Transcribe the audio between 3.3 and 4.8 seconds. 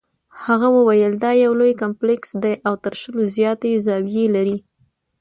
زیاتې زاویې لري.